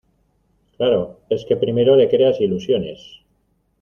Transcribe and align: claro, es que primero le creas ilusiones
claro, 0.77 1.19
es 1.29 1.45
que 1.47 1.55
primero 1.63 1.95
le 1.95 2.09
creas 2.09 2.41
ilusiones 2.41 3.21